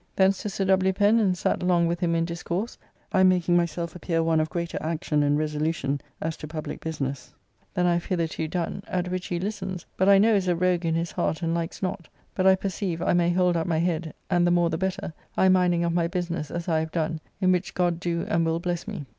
[0.15, 0.93] Thence to Sir W.
[0.93, 2.75] Pen and sat long with him in discourse,
[3.13, 7.35] I making myself appear one of greater action and resolution as to publique business
[7.75, 10.87] than I have hitherto done, at which he listens, but I know is a rogue
[10.87, 14.15] in his heart and likes not, but I perceive I may hold up my head,
[14.27, 17.51] and the more the better, I minding of my business as I have done, in
[17.51, 19.05] which God do and will bless me.